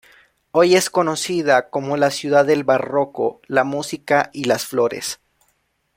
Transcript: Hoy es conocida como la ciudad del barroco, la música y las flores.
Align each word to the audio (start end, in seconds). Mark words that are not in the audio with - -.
Hoy 0.51 0.73
es 0.73 0.89
conocida 0.89 1.69
como 1.69 1.95
la 1.95 2.09
ciudad 2.09 2.43
del 2.47 2.63
barroco, 2.63 3.39
la 3.45 3.63
música 3.63 4.31
y 4.33 4.45
las 4.45 4.65
flores. 4.65 5.19